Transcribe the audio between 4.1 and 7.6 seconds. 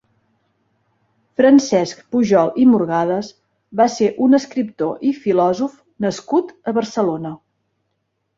un escriptor i filòsof nascut a Barcelona.